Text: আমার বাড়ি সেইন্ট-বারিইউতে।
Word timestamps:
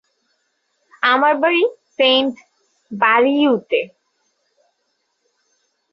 আমার 1.03 1.33
বাড়ি 1.41 1.61
সেইন্ট-বারিইউতে। 1.97 3.79